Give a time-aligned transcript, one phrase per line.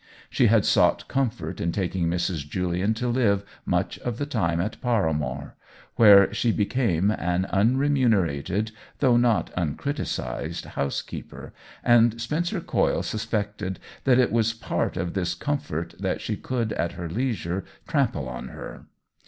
[0.31, 2.37] She had sought comfort in taking Mrs.
[2.49, 5.53] Julian to live much of the time at Paramore,
[5.95, 11.53] where she became an unremunerated though not un criticised house keeper,
[11.83, 16.73] and Spencer Coyle suspected that it was a part of this comfort that she could
[16.73, 18.85] at her leisure trample on her.